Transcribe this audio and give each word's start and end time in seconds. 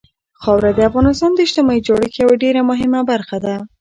خاوره 0.41 0.71
د 0.73 0.79
افغانستان 0.89 1.31
د 1.33 1.39
اجتماعي 1.45 1.81
جوړښت 1.87 2.15
یوه 2.21 2.35
ډېره 2.43 2.61
مهمه 2.69 3.01
برخه 3.11 3.37
ده. 3.45 3.55